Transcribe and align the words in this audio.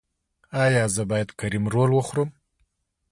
ایا 0.63 0.83
زه 0.95 1.03
باید 1.09 1.29
کریم 1.39 1.65
رول 1.73 1.91
وخورم؟ 1.93 2.29